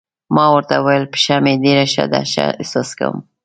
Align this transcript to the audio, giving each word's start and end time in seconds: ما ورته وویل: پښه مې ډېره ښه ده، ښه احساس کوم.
ما 0.35 0.45
ورته 0.53 0.75
وویل: 0.79 1.05
پښه 1.13 1.35
مې 1.43 1.53
ډېره 1.63 1.85
ښه 1.93 2.03
ده، 2.11 2.21
ښه 2.31 2.45
احساس 2.61 2.89
کوم. 2.99 3.17